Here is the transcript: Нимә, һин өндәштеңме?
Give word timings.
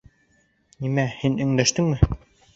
Нимә, 0.85 1.05
һин 1.21 1.37
өндәштеңме? 1.47 2.13